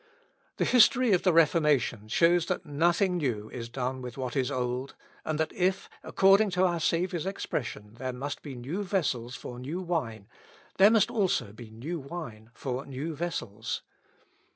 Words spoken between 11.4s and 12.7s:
be new wine